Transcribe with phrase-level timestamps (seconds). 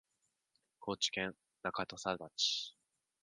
[0.79, 2.75] 高知県中土佐町